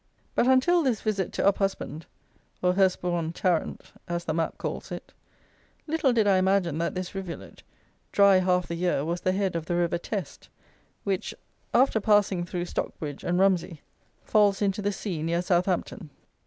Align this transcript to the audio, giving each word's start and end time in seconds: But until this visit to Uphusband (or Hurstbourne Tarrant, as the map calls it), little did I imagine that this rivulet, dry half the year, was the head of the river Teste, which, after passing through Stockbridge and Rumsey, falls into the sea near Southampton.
But 0.33 0.47
until 0.47 0.81
this 0.81 1.01
visit 1.01 1.31
to 1.33 1.43
Uphusband 1.47 2.05
(or 2.63 2.73
Hurstbourne 2.73 3.33
Tarrant, 3.33 3.91
as 4.07 4.25
the 4.25 4.33
map 4.33 4.57
calls 4.57 4.91
it), 4.91 5.13
little 5.85 6.11
did 6.11 6.25
I 6.25 6.39
imagine 6.39 6.79
that 6.79 6.95
this 6.95 7.13
rivulet, 7.13 7.61
dry 8.11 8.37
half 8.39 8.65
the 8.67 8.73
year, 8.73 9.05
was 9.05 9.21
the 9.21 9.31
head 9.31 9.55
of 9.55 9.67
the 9.67 9.75
river 9.75 9.99
Teste, 9.99 10.49
which, 11.03 11.35
after 11.71 12.01
passing 12.01 12.45
through 12.45 12.65
Stockbridge 12.65 13.23
and 13.23 13.37
Rumsey, 13.37 13.81
falls 14.23 14.59
into 14.59 14.81
the 14.81 14.91
sea 14.91 15.21
near 15.21 15.43
Southampton. 15.43 16.09